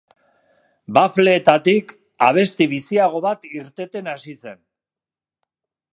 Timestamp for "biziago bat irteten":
2.73-4.13